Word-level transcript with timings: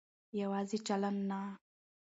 يواځې 0.41 0.77
چلن 0.87 1.15
نه 1.29 1.39